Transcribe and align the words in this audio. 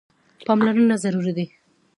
پاملرنه 0.45 0.95
ضروري 1.03 1.31
ده. 1.37 1.45